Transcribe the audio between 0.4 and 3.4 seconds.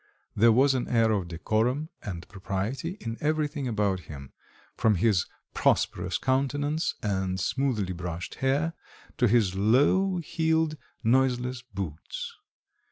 was an air of decorum and propriety in